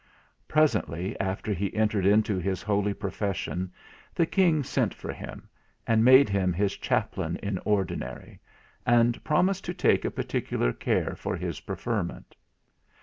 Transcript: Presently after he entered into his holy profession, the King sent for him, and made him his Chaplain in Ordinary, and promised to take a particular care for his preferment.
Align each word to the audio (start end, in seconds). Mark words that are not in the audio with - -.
Presently 0.47 1.15
after 1.19 1.53
he 1.53 1.75
entered 1.75 2.07
into 2.07 2.39
his 2.39 2.63
holy 2.63 2.91
profession, 2.91 3.71
the 4.15 4.25
King 4.25 4.63
sent 4.63 4.95
for 4.95 5.13
him, 5.13 5.47
and 5.85 6.03
made 6.03 6.27
him 6.27 6.53
his 6.53 6.75
Chaplain 6.75 7.35
in 7.43 7.59
Ordinary, 7.65 8.39
and 8.83 9.23
promised 9.23 9.63
to 9.65 9.75
take 9.75 10.03
a 10.03 10.09
particular 10.09 10.73
care 10.73 11.15
for 11.15 11.35
his 11.37 11.59
preferment. 11.59 12.35